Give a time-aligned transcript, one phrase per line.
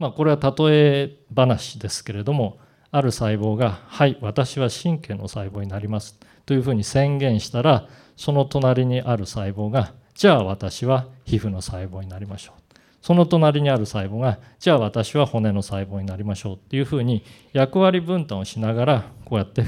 [0.00, 2.58] まあ、これは例え話ですけれども
[2.90, 7.86] ある細胞が「はい私は神経の細胞になります」というふうに宣言したら
[8.16, 12.62] その隣にある細胞が「じゃあ私は皮膚の細胞になりましょう」
[13.02, 17.22] その隣にある細胞が「じゃあ私は骨の細胞になりましょう」っていうふうに
[17.52, 19.64] 役割分担をしながらこうやって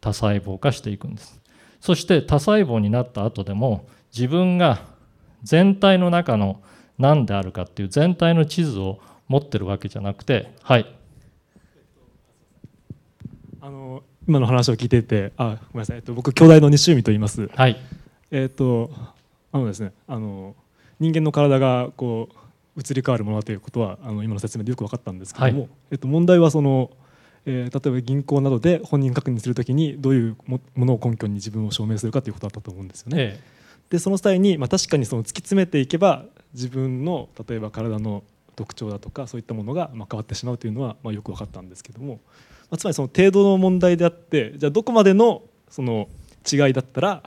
[0.00, 1.40] 多細胞化していくんです。
[1.80, 4.80] そして多細胞になった後でも自分が
[5.42, 6.62] 全体の中の
[6.98, 10.94] 何であるかっていう全体の地図を持ってるわけじゃなくてはい。
[13.60, 17.48] あの今の話を聞いていてあごめんなさい、えっと、僕兄弟の西海と言います。
[17.54, 17.80] はい。
[18.30, 18.90] えっと
[19.52, 20.54] あのですねあの
[21.00, 26.90] 人間の体がこう移り変わるものだということはあの今の説明でよく分かったんですけども、はい、えっと、問題はその、
[27.46, 33.16] えー、例えば銀行などで本人確認するときにどういうものを根拠に自分を証明するかということだったと思うんですよね。
[33.18, 33.54] ええ。
[33.90, 42.20] でその際に、まあ、確かにその突き詰めていけば自分の例えば体の特徴だとかそういったものがまあ変わってしまうというのはまあよく分かったんですけども、ま
[42.72, 46.08] あ、つまりその程度の問題であってじゃあどこまでのその
[46.50, 47.22] 違いだったら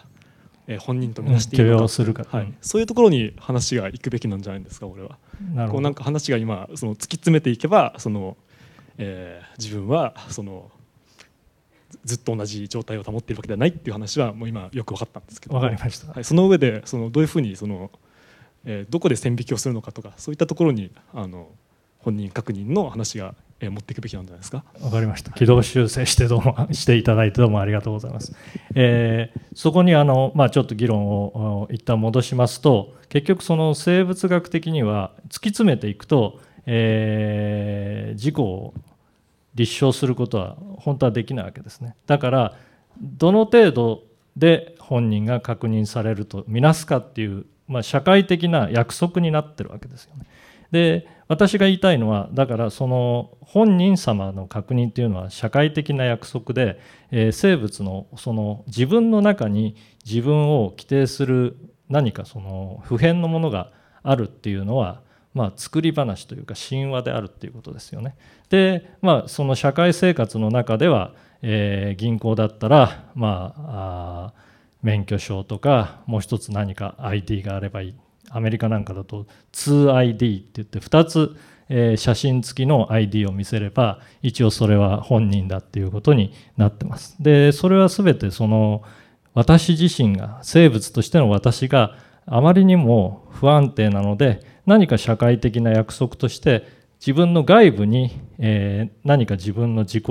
[0.79, 5.17] 本人とみなしていいのか,、するか、はい、そういうところに話が行くべきなんじゃないですか俺は。
[5.53, 8.35] なこうなんか話が今その突き詰めていけばその、
[8.97, 10.71] えー、自分はその
[12.03, 17.91] ずっと同じ状態を保っているわけではないっていう話はもう今よく分かったんですけど分かりました、はい、その上でそのどういうふうにその、
[18.67, 21.47] え、どこで線引きをするのかとかそういったところにあの
[21.99, 24.63] 本人確認の話が、え、持っていくべきなんじゃないですか？
[24.79, 25.31] 分かりました。
[25.31, 28.35] 軌道修正してどうも していただいてどうもありがとうございます、
[28.75, 38.73] えー、そこにあの、まあ、ちょっと議論を一旦戻しますと結局その生物学的には突き詰めていくと、えー、事故を
[39.55, 41.95] 立証することは本当はできないわけですね。
[42.05, 42.53] だから
[43.01, 44.03] どの程度
[44.35, 50.25] で本人が確認されるとみなすかっていう、まあ、社会的な約束になってるわけですよね
[50.71, 56.79] で私が言いたいのはだからその本人様の確認っていうのは社会的な約束で、
[57.11, 59.75] えー、生物のその自分の中に
[60.05, 61.57] 自分を規定する
[61.89, 63.71] 何かその普遍のものが
[64.03, 65.01] あるっていうのは
[65.37, 68.15] まあ、作り話というか神話であるっていうことですよね。
[68.49, 71.13] で、まあ、その社会生活の中では、
[71.43, 74.46] えー、銀行だったら、まあ、あ
[74.87, 77.95] 免許証とかもう一つ何か ID があればいい
[78.29, 81.35] アメリカなんかだと 2ID って言って2つ、
[81.67, 87.17] えー、写真付きの ID を見せれば一応それは本人だっていうことになってます。
[87.19, 88.81] でそれは全てその
[89.33, 96.63] 私自身が生物としての私があまりにも不安定なので何か社会的な約束として
[97.01, 100.03] 自分の外部に、え何か自分の自己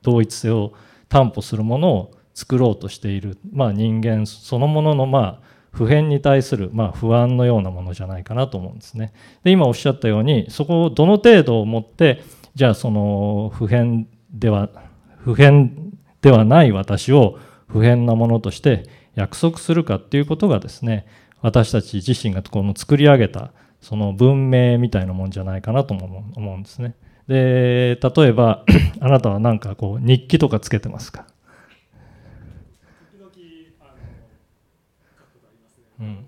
[0.00, 0.72] 同一性を
[1.08, 9.14] 担保するものを作ろうとしている、まあ、人間そのもののまあ普遍に対するまあ不安のようなものじゃないかなと思うんですね。
[9.42, 12.22] で今おっしゃったようにそこをどの程度をもって
[12.54, 14.68] じゃあその普遍では
[15.18, 17.38] 普遍ではない私を
[17.68, 21.06] 普遍なものとして約束するかっていうことがですね
[21.40, 26.96] 私たち自身がこの作り上げたその文明みたいなもんじゃないかなとも思うんですね。
[27.28, 28.64] で例えば
[29.00, 31.26] あなたは何かこう日記とかつけてますか
[35.98, 36.26] うん、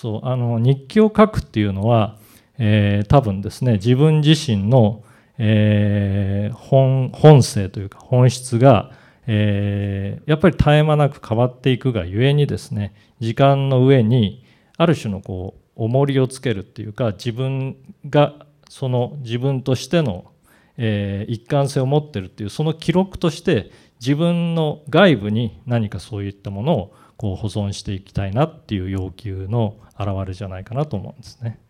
[0.00, 2.18] そうあの日記を書くっていうのは、
[2.56, 5.02] えー、多分ですね自分自身の、
[5.38, 8.92] えー、本本性というか本質が
[9.30, 14.42] えー、やっぱり絶え間なく変わっていくがゆえにですね時間の上に
[14.78, 17.76] ある種のこう重りをつけるっていうか自分
[18.08, 20.32] がその自分としての、
[20.78, 23.70] えー、一貫性を持ってるっていうその記録として
[24.00, 31.60] 自分の外部に何かそういったものをこう保存していきたいなっていう要求の表れじゃないかなと思うんですね。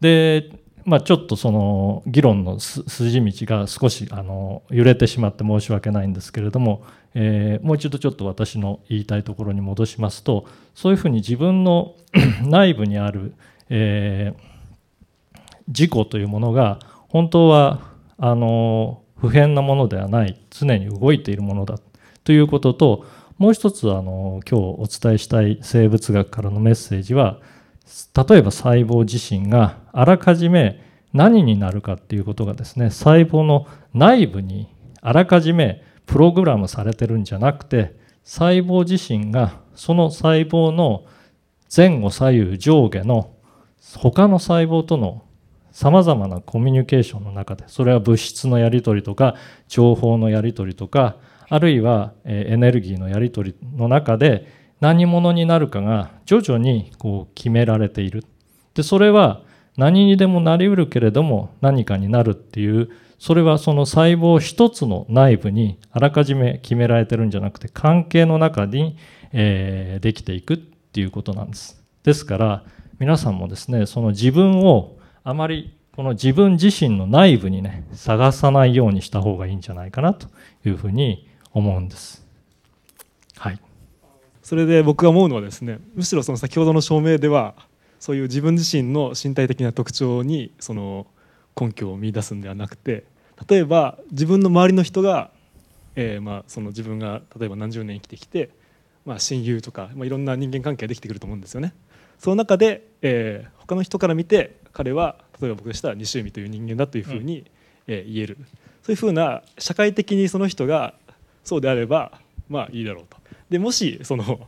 [0.00, 0.50] で
[0.84, 6.82] まあ、ちょっとその議論の筋道が少しあの揺れてしまって申し訳ないんですけれども、
[7.14, 11.94] えー、もう一度ちょっと私の言いたいところに戻しますとそういうふうに自分の
[12.42, 13.34] 内部にある、
[13.68, 15.38] えー、
[15.68, 17.80] 自己というものが本当は
[18.18, 21.78] あの不変なものではない常に動いているものだ
[22.24, 23.06] ということと
[23.38, 27.40] もう一つあの今日お伝えしたい生物学からのメッセージは
[28.14, 30.80] 例えば細胞自身があらかじめ
[31.12, 41.04] 何になるかっていうことがですね細胞の内部にあらかじめプログラムされてるんじゃなくて細胞自身がその細胞の
[41.74, 43.34] 前後左右上下の
[43.96, 45.24] 他の細胞との
[45.72, 49.36] さまざまなコミュニケーションの中でそれは物質のやり取りとか
[49.68, 51.16] 情報のやり取りとか
[51.52, 54.50] あるいはエネルギーのやり取りの中で
[54.80, 58.24] 何者になるかが徐々にこう決められている
[58.72, 59.42] でそれは
[59.76, 62.88] 何にでもなりうるけれども何かになるっていう
[63.18, 68.96] それはその細胞一つの内部にあらかじめ決められてるんじゃなくて関係の中に、
[69.34, 71.78] え、できていくっていうことなんです。
[72.02, 72.64] ですから
[72.98, 80.28] 皆さんもですねその自分をあまりこの自分自身の内部にね探さないようにした方がいいんじゃないかなと
[80.64, 82.24] いうふうに思うんです。
[83.36, 83.58] はい。
[84.42, 87.54] それで僕が思うのはですねむしろその先ほどの証明では
[88.00, 91.06] そういう自分自身の身体的な特徴にその
[91.58, 93.04] 根拠を見出すんではなくて
[93.48, 95.30] 例えば自分の周りの人が、
[95.94, 98.50] えー、まあその自分が例えば何十年生きてきて、
[99.04, 101.74] まあ、親友とか、まあ、いろんな人間関係ができてくると思うんですよね。
[102.18, 107.46] その中で、えー、他の人から見て彼は例えば僕でしたら西海という人間だというふうに、うん、
[107.88, 108.38] えー、言える
[108.82, 110.94] そういうふうな社会的にその人が
[111.44, 113.16] そうであればまあいいだろうと。
[113.50, 114.40] でもしその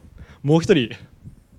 [0.42, 0.94] もう一人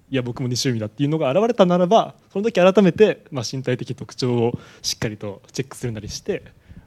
[0.10, 6.44] いや僕も西海だっていうのが現れたならばその時改めて、まあ、身体的特徴をしっかりとチェックするなりして、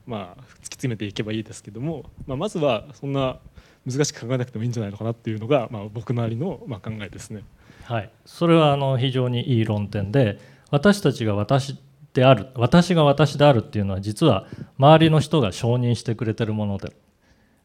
[0.06, 3.38] まあ、突き詰めていけばいいですけども、まあ、まずはそんな
[3.86, 7.42] 難しく考えなくてもいいんじゃないのかなっていうのが、まあ、僕なりのま考えですね。
[7.84, 10.38] はい、それはあの非常にいい論点で
[10.70, 11.78] 私たちが私
[12.12, 14.46] である私が私であるっていうのは実は
[14.78, 16.92] 周りの人が承認してくれてるもので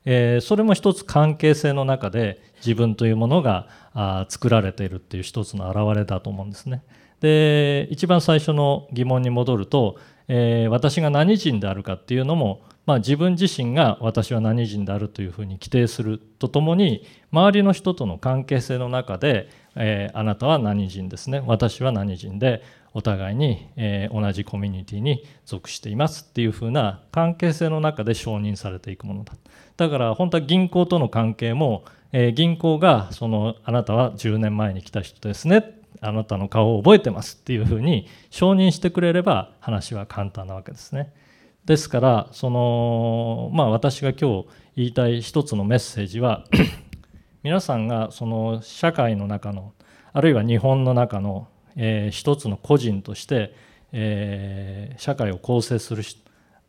[0.05, 6.83] えー、それも一つ関係性の中で自分というものがあ作られているっていう一つの表れだと思うんですね。
[7.21, 9.97] で一番最初の疑問に戻ると、
[10.27, 22.61] えー、私が何人であるかっていうのも、まあ、自分自身が私は何人であるというふうに規定するとともに周りの人との関係性の中で、えー、あなたは何人ですね私は何人で
[22.93, 29.33] お互いに、えー、同じコミュニティに属していますっていうふうな関係性の中で承認されていくものだ。
[29.77, 35.79] だから本当は銀行との関係も、えー、銀行がそのあなたは10年前に来た人ですね。
[36.01, 41.13] あなたの顔を覚えてますっていうふうに承認してくれれば話は簡単なわけですね。
[41.65, 46.43] ですからそのまあ私が今日言いたい一つのメッセージは
[47.41, 49.73] 皆さんがその社会の中の
[50.11, 53.55] あるいは日本の中のえー、一つの個人として、
[53.91, 56.03] えー、社会を構成する、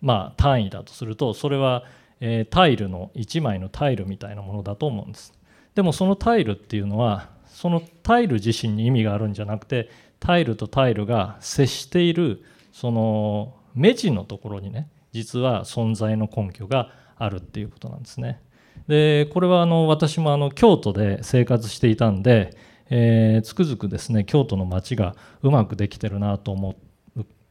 [0.01, 1.85] まあ、単位だとするとそれは、
[2.21, 5.33] えー、タイルの1枚のタイルみたいなものだと思うんです
[5.75, 9.91] でもそのタイルっていうのはそのタイル自身に意味があるんじゃなくて
[10.21, 18.41] タイルとタイルが接しているその目地のところにね実は存在の根拠があるっていうことなんですね。
[18.89, 22.57] でこれはあの私もあの京都で生活していたんで
[22.91, 26.77] えー、つくづくですね京都の街がうまくできてるなと思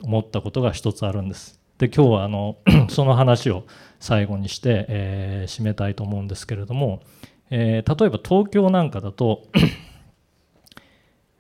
[0.02, 1.60] 思ったことが一つあるんです。
[1.78, 2.58] で今日はあの
[2.90, 3.66] その話を
[4.00, 7.02] 最後にして、えー、締めたいと思うんですけれども、
[7.50, 9.44] えー、例えば東京なんかだと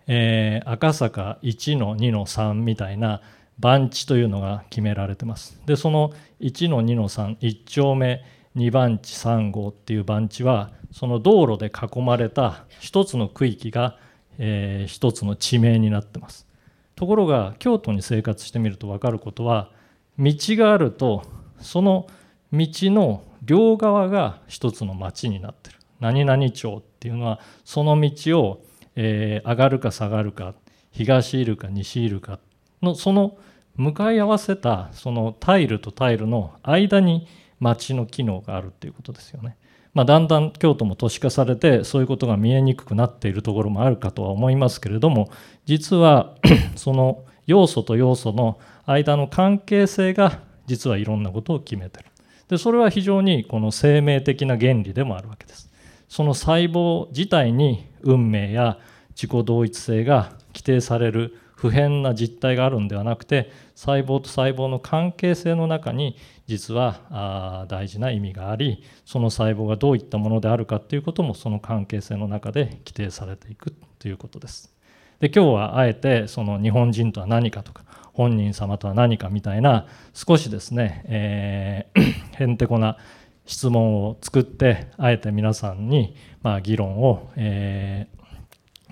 [0.05, 3.21] えー、赤坂1の2の3みたいな
[3.57, 5.61] 番地というのが決められてます。
[5.65, 6.11] でその
[6.41, 8.21] 1の2の31丁目
[8.55, 13.97] 2番地3号っていう番地はその道路で囲まれた一つの区域が、
[14.37, 16.47] えー、一つの地名になってます。
[16.95, 19.71] ところが京都に生活してみると分かることは
[20.19, 21.23] 道があると
[21.59, 22.07] その
[22.51, 25.77] 道の両側が一つの町になってる。
[25.99, 28.63] 何々町っていうのはその道を、
[28.95, 30.53] えー、上がるか下がるか
[30.91, 32.39] 東いるか西いるか
[32.81, 33.37] のその
[33.75, 37.27] 向かい合わせたそのタイルとタイルの間に
[37.63, 39.57] 町の機能があるっていうことですよね。
[39.93, 45.29] まあ、だんだん京都も都市化されてそういうことが見えにくくなっているところもあるかとは思いますけれども
[45.65, 46.35] 実は
[46.75, 52.05] その要素と要素の間の関係性が実はいろんなことを決めてる
[52.47, 55.69] でそれは非常にこの生命的な原理でもあるわけです
[56.09, 58.79] その細胞自体に運命や
[59.09, 74.75] 自己同一性が規定される不変な実態があるんではなくて細胞と細胞の関係性の中に実は大事な意味がありその細胞がどういったものであるかということもその関係性の中で規定されていくということです。
[75.21, 82.97] で今日はあえてその日本人とは何かとか本人様とは何かみたいな少しですね、えー、 へんてこな
[83.45, 88.22] 質問を作ってあえて皆さんにまあ議論を、えー、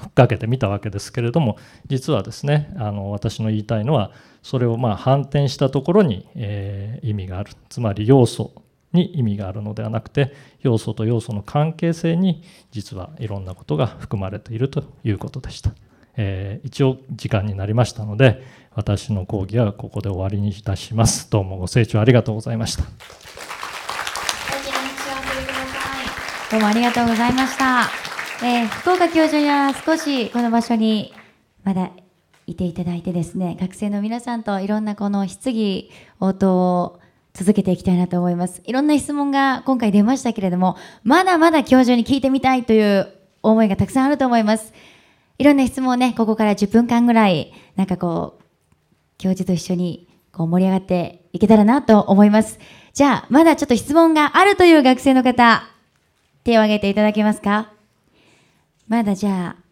[0.02, 7.52] ふっかけてみたわけですけれども実はですねあの私の言いたいのはそれをまあ反転したところに、えー、意味がある。
[7.70, 8.52] つまり要素
[8.94, 15.72] に意味があるのではなくて要素と要素の関係性に実はいろんなことが含まれているということでした、
[16.18, 18.44] えー、一応時間になりましたので
[18.74, 21.30] 私の講義はここで終わりにいたします。
[21.30, 22.84] どうもご清聴ありがとうございました。
[26.52, 27.90] どうもありがとうございました、
[28.44, 31.14] えー、福岡教授には少しこの場所に
[31.64, 31.92] まだ
[32.48, 37.00] いていただいてですね学生の皆さんといろんなこの質疑応答を
[37.34, 38.62] 続けていきたいなと思います。
[38.66, 44.74] いろんな質問が今回出ましたけれどもまだまだ教授に聞いてみたいという思いがたくさんあると思います。
[45.38, 48.44] いろんな質問をねここから10分間ぐらいなんかこう
[49.20, 52.60] 教授と一緒にこう盛り上がっていけたらなと思います。
[52.94, 55.64] じゃあまだちょっと質問があるという学生の方
[56.44, 57.72] 手を挙げていただけますか？
[58.92, 59.64] まだじゃあ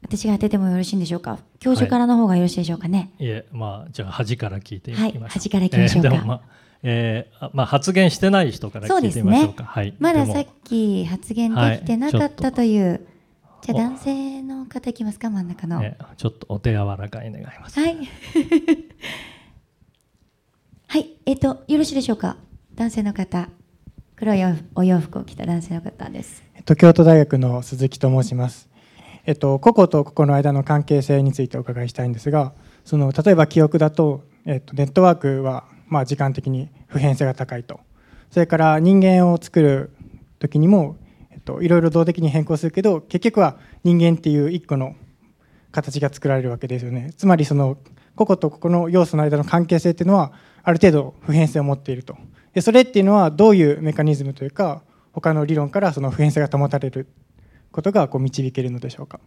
[0.00, 1.38] 私が当ててもよろしいんでしょうか？
[1.60, 6.08] 教授からの方がよろしいでしょうかね、いえまあじゃあ端から聞いていきましょう、はい端からいきましょうか。
[6.08, 6.40] えーでもまあ
[6.82, 9.64] えーあまあ、発言してない人から聞いてみましょうか。
[9.64, 13.06] はい、まださっき発言できてなかったという、
[13.60, 15.28] じゃあ男性の方いきますか？
[15.28, 17.78] 真ん中の、えーちょっとお手柔らかに願います。
[17.78, 17.96] はい。
[20.86, 22.38] はいえっ、とよろしいでしょうか？
[22.74, 23.50] 男性の方
[24.18, 24.40] 黒い
[24.74, 28.68] お洋服を着た男性の方ですえっと、京都大学の鈴木と申します。
[29.26, 32.52] えっと、個々と個々の間の関係性についてお伺いしたいんですが、
[32.84, 37.78] その例えば記憶だと、えっと、ネットワークはまあ時間的に普遍性が高いと、
[38.32, 39.92] それから人間を作る
[40.40, 40.96] 時にも、
[41.30, 44.96] えっと、いろいろ動的に変更するけど、結局は人間っていう一個の
[45.70, 47.12] 形が作られるわけですよね。
[47.16, 47.78] つまりその
[48.16, 50.32] 個々と個々の要素の間の関係性っていうのは
[50.64, 52.16] ある程度普遍性を持っていると。
[52.54, 57.06] でそれっていうのはどういうメカニズムというか他の理論からその普遍性が保たれる
[57.70, 59.20] ことがこう導けるのでしょうか？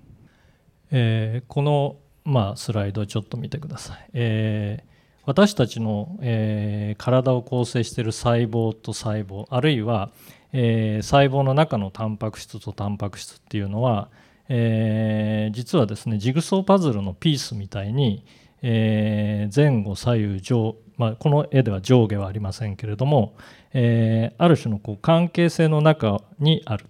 [0.91, 4.91] えーこの、まあ、スライドちょっと見てください、えー
[5.23, 10.11] 私たちの、えー体を構成している細胞と細胞あるいは、
[10.51, 14.09] えー細胞の中のタンパク質とタンパク質っていうのは、
[14.49, 18.25] えー実はですねジグソーパズルのピースみたいに、
[18.63, 23.33] え前後左右上、まあ、この絵では上下はありませんけれども、
[23.73, 26.85] えーある種のこう関係性の中にある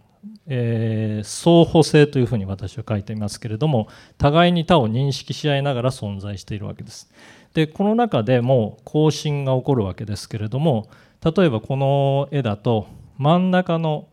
[0.48, 3.88] えー相補性というふうに私は書いていますけれども
[4.18, 7.10] 互いに他を認識し合いながら存在しているわけです。
[7.54, 10.90] でこの中でも更新が起こるわけですけれども
[11.24, 12.88] 例えばこの絵だと
[13.18, 14.10] 真ん中の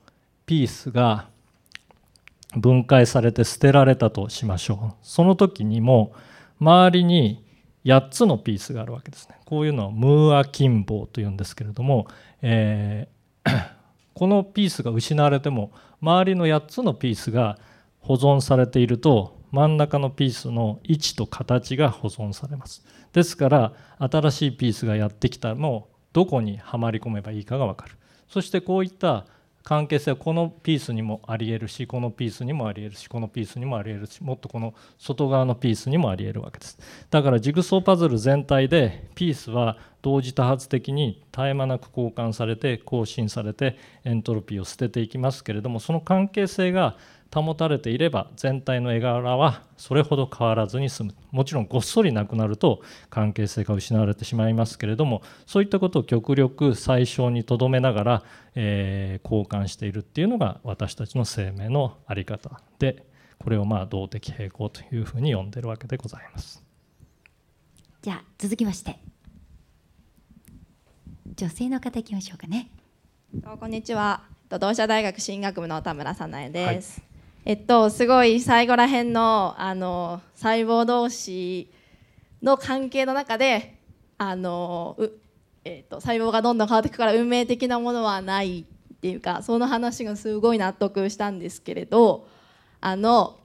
[0.46, 1.26] ピースが
[2.56, 6.12] 分解されて捨てられたとしましょうその時にも
[6.60, 7.47] 周りに
[7.88, 9.36] 8つのピースがあるわけですね。
[9.46, 12.06] こういうのはムーア金棒というんですけれども、
[12.42, 13.18] えー
[14.14, 17.58] このピースが失われても周りの8つのピースが
[18.00, 22.84] 保存されていると真ん中のピースの位置と形が保存されます。
[23.12, 27.96] ですから新しいピースがやってきたらもうどこにはまり込めばいいかが分かる。
[28.28, 29.24] そしてこういった
[29.68, 36.78] 関係性はこのピースにもありえるしこのピースにもありえるしこのピースにもありえるしもっとこの外側のピースにもありえるわけです。
[37.10, 46.96] だからジグソーパズル全体でピースは同時多発的に絶え間なく交換されて更新されてエントロピーを捨てていきますけれどもその関係性が
[47.34, 52.80] 保たれていれば全体の絵柄はそれほど変わらずに済むもちろんごっそりなくなると
[53.10, 58.22] 関係性が失われてしまいますけれどもそういったことを極力最小にとどめながら、
[58.54, 63.04] えー交換しているっていうのが私たちの生命の在り方で
[63.38, 66.64] これをまあ動的平衡というふうに呼んでるわけでございます。
[68.00, 68.98] じゃあ続きまして
[71.34, 72.70] 女性の方いきましょうかね
[73.60, 74.22] こんにちは。
[74.44, 77.07] えっと同志社大学進学部の田村さなえです。
[77.48, 81.72] えっとすごい最後ら辺のあの細胞同士
[82.42, 83.78] の関係の中で
[84.18, 84.98] あの
[85.64, 92.28] えっと細胞がどんどん変わっていくから運命的なものはないっていうかその話がすごい納得したんですけれど、
[92.82, 93.38] あの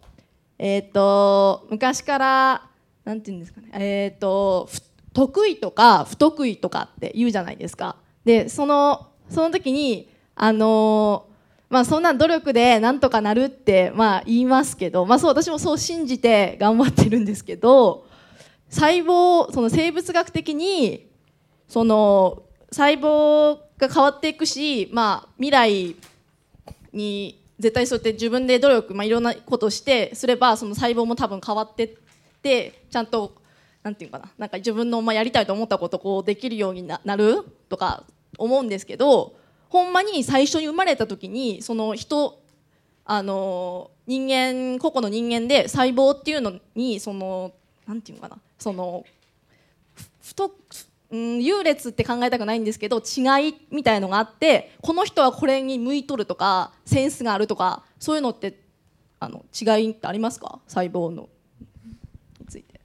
[0.59, 2.69] えっと昔から
[3.05, 3.69] なんていうんですかね。
[3.71, 4.67] えっと
[5.13, 7.95] 得意とか不得意とかって言うじゃないですか。
[8.25, 11.27] でそのその時にあの
[11.73, 18.05] まあそんな努力でなんとかなるってまあ言いますけど、まあそう私もそう信じて頑張ってるんですけど、
[18.69, 21.09] 細胞その生物学的に
[21.67, 25.95] その細胞が変わっていくし、まあ未来
[26.91, 31.97] に絶対そうやって自分で努力、まあいろんなことをしてすればその細胞も多分変わってっ
[32.43, 33.33] てちゃんと
[33.81, 38.03] なんていうかななんか自分のまあやりたいと思ったことをこうできるようにななるとか
[38.37, 39.41] 思うんですけど
[39.73, 42.39] ほんまに最初に生まれた時にその人
[43.05, 47.51] あの人間個々の人間で細胞っていうのにその
[47.87, 49.03] なんていうのかなその
[50.21, 50.51] 太
[51.09, 58.59] うん優劣って考えたくないんですけど違いみたいのがあってこの人はこれに向いとるとかセンスがあるとかそういうのって
[59.19, 60.59] あの違いってありますか？
[60.67, 61.29] 細胞の
[62.39, 62.79] について。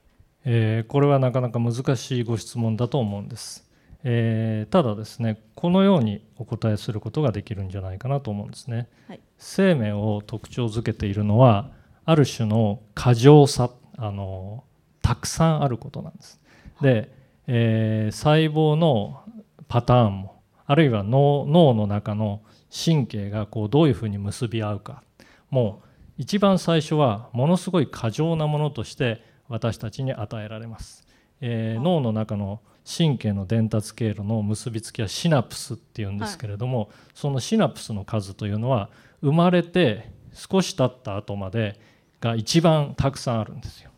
[0.46, 3.67] えーこれはなかなか難しいご質問だと思うんです、
[4.04, 9.20] えーただですねこのようにお答えすることができるんじゃないかなと思うんですね、はい。
[9.38, 11.70] 生命を特徴づけているのは
[12.04, 14.64] ある種の過剰さあの
[15.02, 16.40] たくさんあることなんです。
[16.80, 17.12] で、
[17.46, 19.22] えー、細胞の
[19.66, 25.02] パターンもあるいは脳脳の中の神経がこうどういうふうに結び合うか
[25.50, 25.88] もう
[26.18, 31.06] 一番最初はものすごい過剰なものとして私たちに与えられます、
[31.40, 38.88] えー、脳の中の神経の伝達経路の結びつきはシナプスっていうんですけれども、はい、そのシナプスの数というのは
[39.20, 41.78] 生まれて少し経った後まで
[42.20, 43.90] が一番たくさんあるんですよ。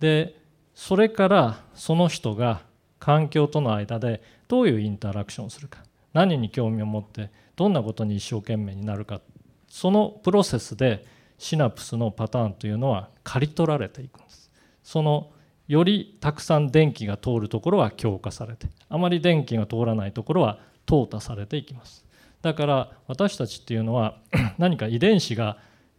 [0.00, 0.36] で
[0.74, 2.60] それからその人が
[2.98, 5.82] 環境との間でどういうインタラクションをするか。
[6.12, 9.22] 何に興味を持ってどんなことに一生懸命になるか。
[9.68, 11.04] そのプロセスで
[11.38, 14.50] シナプスのパターンというのは刈り取られていくんです。
[14.82, 15.30] その
[15.68, 22.04] よりたくさん電気が通るところは強化されてあまり電気が通らないところは淘汰されていきます。
[22.40, 24.16] だから私たちっていうのは
[24.58, 25.58] 何か遺伝子が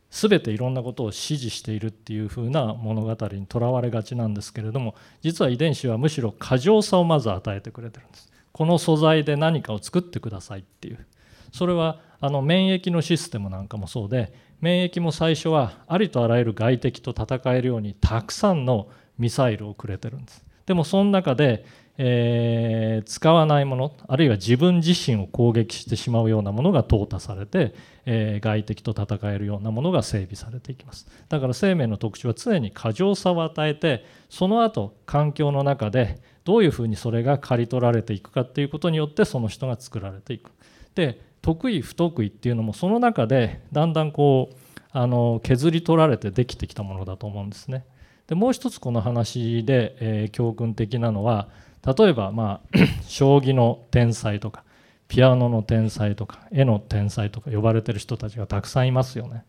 [0.09, 8.31] 全ていろんなことを指示しているっていうふうな物語にとらわれがちなんですけれども実は遺伝子はむしろ過剰さをまず与えてくれてるんです。
[8.51, 11.05] この素材で何かを作ってくださいっていう。
[11.51, 20.43] それはあの免疫のシステムなんかもそうで免疫も最初はありとあらゆる外敵と戦えるようにたくさんのミサイルをくれてるんです。
[20.65, 21.65] でもその中で、
[21.97, 31.07] えー、使わないものあるいは自分自身を攻撃してしまうようなものが淘汰されて、えー、外敵と戦えるようなものが整備されていきます。
[31.27, 40.51] だから生命の特徴は常に過剰さを与えてその後環境の中でどういうふうにそれが刈り取られていくかっていうことによってその人が作られていく。
[40.95, 44.55] で得意不得意っていうのもその中でだんだんこう
[44.91, 47.85] あの削り取られてできてきたものだと思うんですね。
[48.27, 51.49] でもう一つこの話で、えー、教訓的なのは
[51.85, 52.77] 例えばまあ
[53.07, 54.63] 将棋の天才とか
[55.07, 59.45] ピアノの天才とか絵の天才とか呼ばれてる人たちがたくさんいますよね。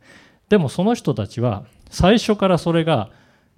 [0.48, 3.10] でもその人たちは最初からそれが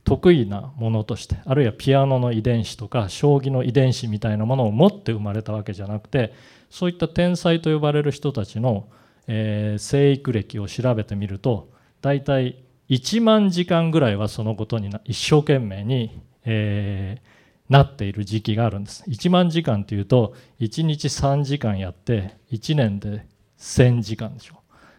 [0.04, 6.34] 得意なものとしてあるいはピアノの遺伝子とか将棋の遺伝子みたいなものを持って生まれたわけじゃなくて
[6.70, 8.88] そういった天才と呼ばれる人たちの、
[9.28, 11.71] えー、生育歴を調べてみると
[12.02, 19.04] 大体1万時間ぐらいはそのことに一生懸命に、えー、なっている時期があるんです。
[19.08, 23.24] 1万時間というと1日3時間やって1年で
[23.58, 24.56] 1000時間でしょ。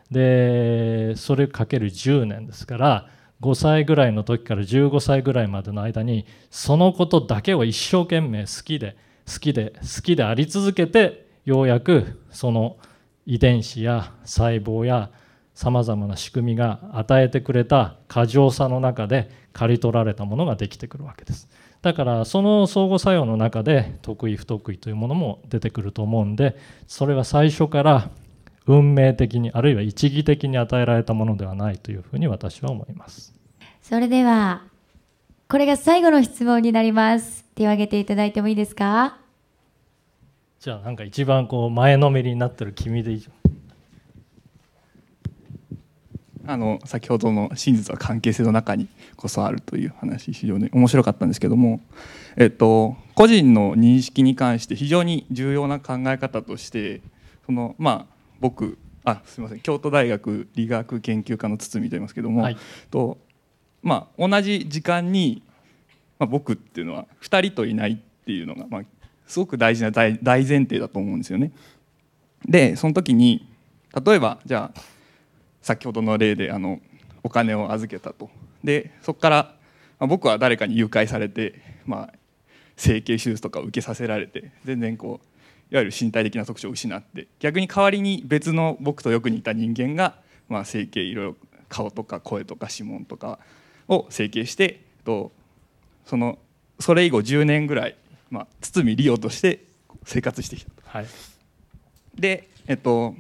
[0.10, 3.10] でそれかける10年ですから
[3.42, 8.96] 5歳ぐらいの時から15歳ぐらいまでの間にそのことだけを一生懸命好きで
[9.28, 12.78] 好きで好きであり続けてようやくその
[13.26, 15.12] 遺伝子や細胞や
[15.54, 21.48] さまざまな仕組みが与えてくれた過剰さの中で刈り取られたものができてくるわけです。
[21.82, 28.10] だからその相互作用の中で得意不得意というものも出てくると思うんでそれは最初から
[28.66, 33.34] 運命的にあるいは一義的に与えられたものではないというふうに私は思います。
[33.82, 34.64] それでは
[35.50, 37.44] これが最後の質問になります。
[37.54, 39.18] 手を挙げていただいてもいいですか？
[40.60, 43.34] じゃあなんか一番こう前のめりになってる君でいいじゃん
[46.46, 51.82] あの先ほどの真実は関係性の中にこそあるという話非常に面白かったんですけども、
[52.36, 57.02] えっと、個人の認識に関して非常に重要な考え方として
[57.46, 62.58] そのまあ僕あすみません京都大学理学研究科の堤と言いますけども、はい、
[62.92, 63.18] と
[63.84, 65.44] まあ、同じ時間に、
[66.18, 68.82] まあ、僕っていうのは2人といないっていうのが、まあ、
[69.28, 71.52] すごく大事な大前提だと思うんですよね。
[72.46, 73.48] でその時に
[74.06, 74.82] 例えばじゃあ
[75.64, 76.80] 先ほどの例であの
[77.24, 78.30] お金を預けたと
[78.64, 79.56] でそこから、
[80.00, 82.14] まあ、僕は誰かに誘拐されて、まあ、
[82.78, 90.16] 整形手術とかを受けさせられて全然こういわゆる身体的な特徴を失って逆に代わりに別の僕とよく似た人間が、
[90.50, 91.36] まあ、整形いろいろ
[91.70, 93.40] 顔とか声とか指紋とか
[93.88, 95.32] を整形してと
[96.06, 96.38] その
[96.80, 97.96] それ以後10年ぐらい、
[98.30, 99.66] まあ、堤リオとして
[100.06, 100.82] 生活してきたと。
[100.86, 101.06] はい、
[102.16, 103.16] で、えっと、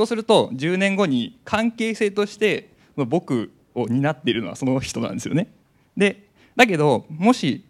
[0.00, 5.52] そうすると10年後に関係性として僕を担っているのはその人なんですよね。
[5.94, 7.66] でだけどもし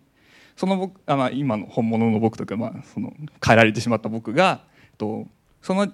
[0.55, 3.13] その僕あ、ま、今の本物の僕とか、まあ、その
[3.45, 4.61] 変えられてしまった僕が
[4.97, 5.27] と
[5.61, 5.93] その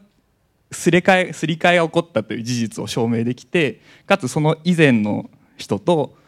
[0.71, 6.19] すれ替えすり替えが起こったという事実を証明できてかつその以前の人と、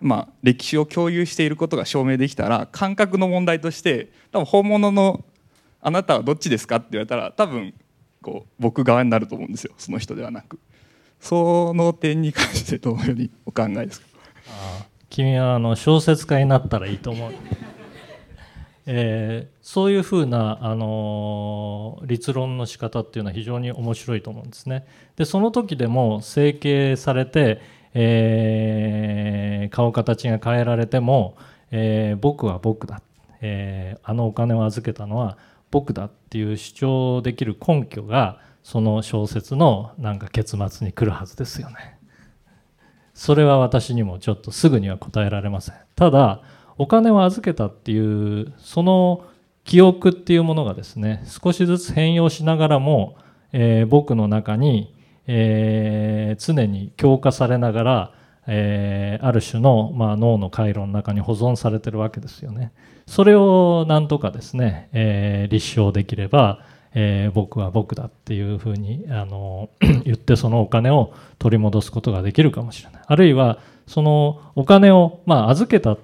[0.00, 5.24] まあ、歴史を共有していることが証明できたら感覚の問題として多分本物の
[5.80, 7.74] あなたはどっちですかって言われたら多分
[8.26, 9.72] こう僕側になると思うんですよ。
[9.78, 10.58] その人ではなく。
[11.20, 14.06] その点に関してどのようにお考えですか？
[15.08, 17.32] 君はあの小説家になったらいいと思う。
[18.88, 24.84] えー、そういうふうな、あのー、立論の仕方っていうのは非常に面白いと思うんですね。
[25.14, 27.60] でその時でも整形されて、
[27.94, 31.36] えー、顔形が変えられても、
[31.70, 33.02] えー、僕は僕だ、
[33.40, 35.38] えー、あのお金を預けたのは
[35.70, 41.98] 僕だっていう主張できる根拠がその小説のなんか結末に来るはずですよね。
[43.14, 45.74] それは私にもちょっとすぐには答えられません。
[45.94, 46.42] ただ
[46.78, 49.24] お金を預けたっていうその
[49.64, 53.16] 記憶っていうものがですね少しずつ変容しながらも、
[53.52, 54.94] えー、僕の中に、
[55.26, 58.12] えー、常に強化されながら、
[58.46, 62.72] えー、ある種の、まあ、脳の回路の中に保存されてるわけですよね。
[63.06, 66.60] それをなんとかですね、えー、立証できれば、
[66.94, 69.68] えー、僕は僕だっていうふうにあの
[70.04, 73.02] 言ってそのお金を取り戻すことができるかもしれない。
[73.06, 75.96] あるいはそのお金を、まあ、預けた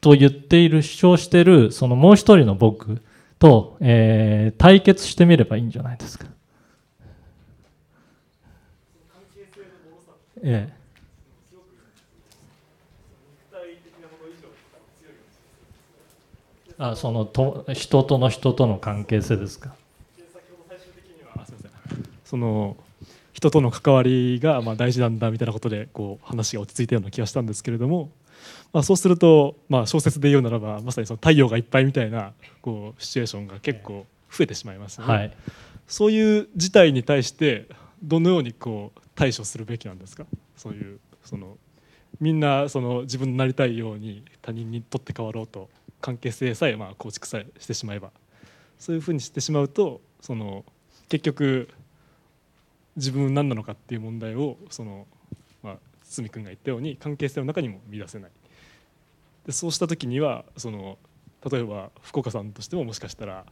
[0.00, 3.02] と言っている主張しているそのもう一人の僕
[3.38, 6.26] と、えー、対決してみればいいんじゃないですか。
[10.42, 10.78] ええ。
[16.80, 19.74] あそのと人との人との関係性ですか？
[22.24, 22.76] その
[23.32, 28.10] 人との関わりがまあ大事なんだみたいなことでこう話が落ち着いたような気がしたんですけれども
[28.72, 35.36] まあ、そうすると、まあ、小説で言うならばまさにその太陽がいっぱいみたいなこうシチュエーションが結構増えてしまいますので、はい、
[35.86, 37.66] そういう事態に対して
[38.02, 40.24] どのようにこう対処するべきなんですか？
[40.56, 41.58] そういうその
[42.20, 45.68] みんなその自分のなりたいように他人にとって変わろうと
[46.00, 48.12] 関係性さえまあ構築さえしてしまえば
[48.78, 50.64] そういうふうにしてしまうとその
[51.08, 51.68] 結局
[52.94, 55.06] 自分何なのかっていう問題をその、
[55.62, 58.30] まあ、堤君が言ったように関係性の中にも見出せない。
[59.46, 60.96] でそうした時にはその
[61.50, 63.44] 例えば福岡さんとしてももしかしたら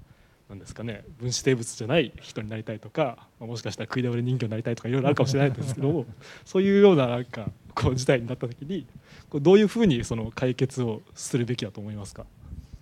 [0.48, 6.06] 何ですかね分子生物じゃない人になりたいとかもしかしたら食い倒れ人形になりたいとかいろいろあるかもしれないんですけども
[6.44, 8.86] そういうようななんかこう事態になった時に
[9.28, 12.24] こうどういうふうにその解決をするべきだと思いますか、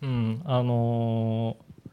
[0.02, 1.86] うんあのー、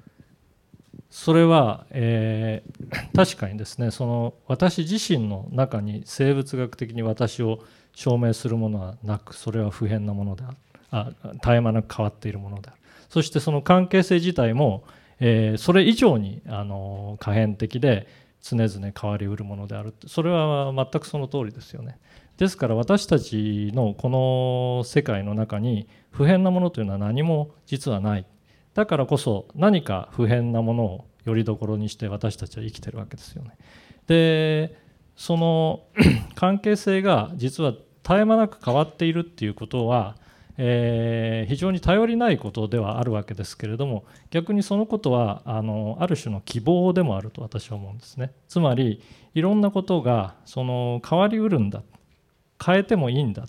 [1.09, 7.59] それは、えー、確かにですねその私自身の中に生物学的に私を
[7.93, 10.57] 証明するものはなくそれは不変なものである。
[10.91, 12.77] あ絶え間なく変わっているものである。
[13.09, 14.83] そしてその関係性自体も、
[15.23, 18.07] えー、それ以上にあの可変的で
[18.41, 19.93] 常々変わりうるものである。
[20.07, 21.99] それは全くその通りですよね。
[22.37, 28.25] ですから私たちのこの世界の中に不変なものというのは何も実はない。
[28.73, 33.51] だからこそ何か不変なものをよりどころにして私たちは生きてるわけですよね。
[34.07, 34.75] で
[35.15, 35.83] その
[36.33, 40.15] 関係性が実は絶え間なく変わっているっていうことは
[40.63, 48.31] えー、非常に頼りないことではあるわけですけれども逆にそのことはあのある種の希望でもあると私は思うんですね。
[48.47, 49.01] つまり
[49.33, 51.81] いろんなことがその変わりうるんだ
[52.63, 53.47] 変えてもいいんだ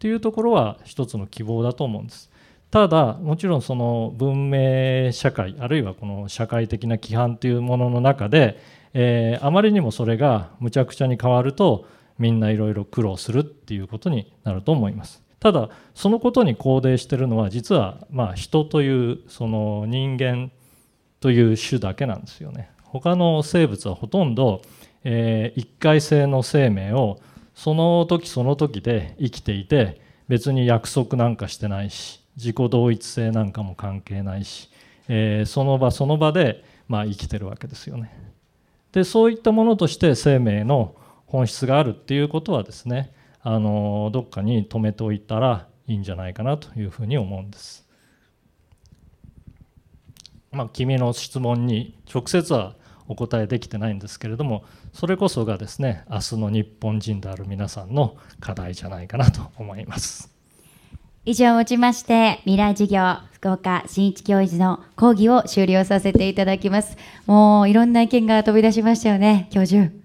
[0.00, 2.30] というところは一つの希望だと思うんです。
[2.70, 8.58] ただもちろんその文明社会あるいはこの社会的な規範というものの中で、
[8.92, 11.86] えー、あまりにもそれがむちゃくちゃに変わると
[12.18, 15.29] みんないろいろ苦労するっていうことになると思います。
[15.40, 20.52] ただそのことに肯定してるのは実はまあ人というその人間
[21.18, 22.70] という種だけなんですよね。
[22.84, 24.62] 他の生物はほとんど、
[25.04, 27.20] えー、一回性の生命を
[27.54, 34.70] その時その時で生きていて別に約束なんかしてないし自己同一性なんかも関係ないし、
[35.08, 38.12] えー、その場その場でまあ生きてるわけですよね。
[38.92, 40.94] でそういったものとして生命の
[41.26, 47.88] 本質があるっていうことはですねあのどっかに止めておいたらいいんじゃないかなというふうに思うんです。
[50.52, 52.74] まあ、君の質問に直接は
[53.06, 60.30] お答えできてないんですけれどもそれこそがですね明日の日本人である皆さんの課題じゃないかなと思います。
[61.26, 66.96] 以上をもちまして未来事業福岡新一教授の講義を終了させていただきます。
[67.26, 69.99] もういろんな意見が飛び出しましたよね教授。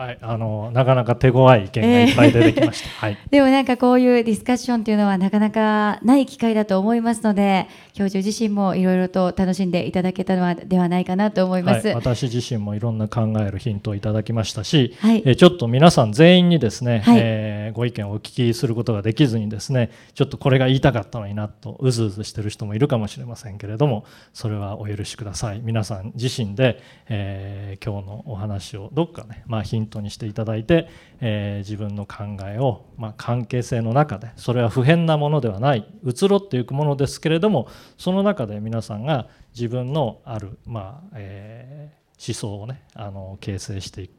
[0.00, 25.60] はい、あのなかなか手強い意見がいっぱい出てきました、えー、はい、でもなんかこういうディスカッションというのはなかなかない機会だと思いますので教授自身もいろいろと楽しんでいただけたのはではないかなと思います、はい、私自身もいろんな考えるヒントをいただきましたし、はい、えちょっと皆さん全員にですね、はい、えー、ご意見をお聞きすることができずにですねちょっとこれが言いたかったのになとうずうずしてる人もいるかもしれませんけれどもそれはお許しください。
[25.62, 30.88] 皆さん自身で、えー、今日のお話をどっかね、まあ、ヒントにしていただいてて、
[31.20, 44.12] えー、自分の考えを、まあ、関係性の中でそれは不変なものではない移ろっていくものですけれどもその中で皆さんが自分のある、まあえー、思想をねあの形成していく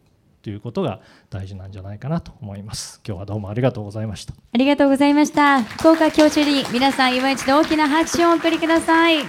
[0.43, 2.99] ということが大事なんじゃないかなと思います。
[3.07, 4.34] 今日はどうもありがとうございました。
[4.34, 5.62] ありがとうございました。
[5.62, 9.19] 福岡教授に皆さん今一度大きな拍手をお送りください。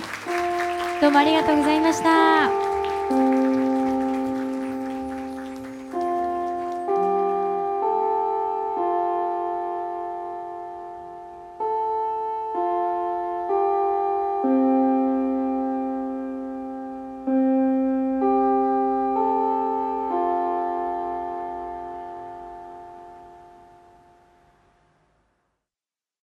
[1.02, 2.61] どうもありがとうございました。